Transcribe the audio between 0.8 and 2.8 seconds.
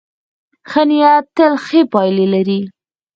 نیت تل ښې پایلې لري.